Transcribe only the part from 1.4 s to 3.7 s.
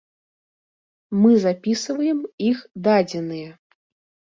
запісваем іх дадзеныя.